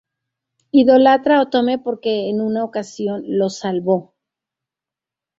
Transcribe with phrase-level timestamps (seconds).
[0.71, 4.15] Idolatra a Otome porque en una ocasión lo salvó.